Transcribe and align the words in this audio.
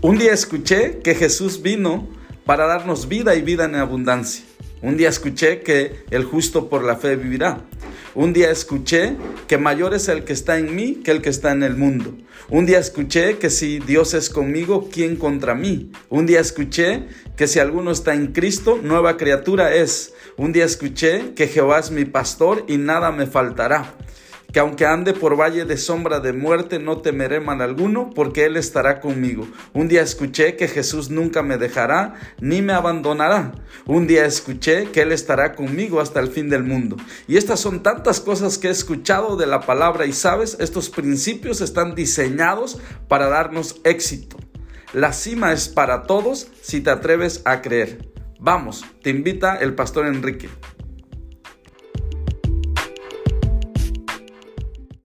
Un 0.00 0.16
día 0.16 0.32
escuché 0.32 1.00
que 1.02 1.16
Jesús 1.16 1.60
vino 1.60 2.08
para 2.44 2.66
darnos 2.66 3.08
vida 3.08 3.34
y 3.34 3.42
vida 3.42 3.64
en 3.64 3.74
abundancia. 3.74 4.44
Un 4.80 4.96
día 4.96 5.08
escuché 5.08 5.62
que 5.62 6.04
el 6.10 6.22
justo 6.22 6.68
por 6.68 6.84
la 6.84 6.94
fe 6.94 7.16
vivirá. 7.16 7.62
Un 8.14 8.32
día 8.32 8.52
escuché 8.52 9.16
que 9.48 9.58
mayor 9.58 9.94
es 9.94 10.06
el 10.06 10.22
que 10.22 10.32
está 10.32 10.56
en 10.56 10.76
mí 10.76 11.00
que 11.02 11.10
el 11.10 11.20
que 11.20 11.30
está 11.30 11.50
en 11.50 11.64
el 11.64 11.74
mundo. 11.74 12.16
Un 12.48 12.64
día 12.64 12.78
escuché 12.78 13.38
que 13.38 13.50
si 13.50 13.80
Dios 13.80 14.14
es 14.14 14.30
conmigo, 14.30 14.88
¿quién 14.88 15.16
contra 15.16 15.56
mí? 15.56 15.90
Un 16.10 16.26
día 16.26 16.38
escuché 16.38 17.08
que 17.36 17.48
si 17.48 17.58
alguno 17.58 17.90
está 17.90 18.14
en 18.14 18.28
Cristo, 18.28 18.78
nueva 18.80 19.16
criatura 19.16 19.74
es. 19.74 20.14
Un 20.36 20.52
día 20.52 20.64
escuché 20.64 21.34
que 21.34 21.48
Jehová 21.48 21.80
es 21.80 21.90
mi 21.90 22.04
pastor 22.04 22.64
y 22.68 22.78
nada 22.78 23.10
me 23.10 23.26
faltará 23.26 23.96
que 24.52 24.60
aunque 24.60 24.86
ande 24.86 25.12
por 25.12 25.38
valle 25.38 25.66
de 25.66 25.76
sombra 25.76 26.20
de 26.20 26.32
muerte, 26.32 26.78
no 26.78 26.98
temeré 26.98 27.38
mal 27.38 27.60
alguno, 27.60 28.10
porque 28.14 28.46
Él 28.46 28.56
estará 28.56 29.00
conmigo. 29.00 29.46
Un 29.74 29.88
día 29.88 30.00
escuché 30.00 30.56
que 30.56 30.68
Jesús 30.68 31.10
nunca 31.10 31.42
me 31.42 31.58
dejará, 31.58 32.14
ni 32.40 32.62
me 32.62 32.72
abandonará. 32.72 33.52
Un 33.84 34.06
día 34.06 34.24
escuché 34.24 34.86
que 34.90 35.02
Él 35.02 35.12
estará 35.12 35.54
conmigo 35.54 36.00
hasta 36.00 36.20
el 36.20 36.28
fin 36.28 36.48
del 36.48 36.64
mundo. 36.64 36.96
Y 37.26 37.36
estas 37.36 37.60
son 37.60 37.82
tantas 37.82 38.20
cosas 38.20 38.56
que 38.56 38.68
he 38.68 38.70
escuchado 38.70 39.36
de 39.36 39.46
la 39.46 39.60
palabra 39.60 40.06
y 40.06 40.12
sabes, 40.14 40.56
estos 40.60 40.88
principios 40.88 41.60
están 41.60 41.94
diseñados 41.94 42.78
para 43.06 43.28
darnos 43.28 43.80
éxito. 43.84 44.38
La 44.94 45.12
cima 45.12 45.52
es 45.52 45.68
para 45.68 46.04
todos 46.04 46.48
si 46.62 46.80
te 46.80 46.88
atreves 46.88 47.42
a 47.44 47.60
creer. 47.60 48.08
Vamos, 48.40 48.84
te 49.02 49.10
invita 49.10 49.56
el 49.56 49.74
pastor 49.74 50.06
Enrique. 50.06 50.48